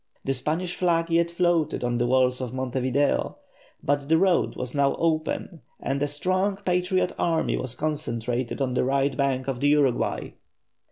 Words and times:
The 0.25 0.33
Spanish 0.33 0.75
flag 0.75 1.11
yet 1.11 1.29
floated 1.29 1.83
on 1.83 1.99
the 1.99 2.07
walls 2.07 2.41
of 2.41 2.55
Monte 2.55 2.79
Video, 2.79 3.37
but 3.83 4.09
the 4.09 4.17
road 4.17 4.55
was 4.55 4.73
now 4.73 4.95
open 4.97 5.61
and 5.79 6.01
a 6.01 6.07
strong 6.07 6.55
patriot 6.57 7.11
army 7.19 7.55
was 7.55 7.75
concentrated 7.75 8.61
on 8.63 8.73
the 8.73 8.83
right 8.83 9.15
bank 9.15 9.47
of 9.47 9.59
the 9.59 9.67
Uruguay. 9.67 10.31